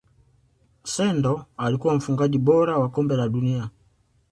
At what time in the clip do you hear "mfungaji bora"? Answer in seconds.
1.95-2.77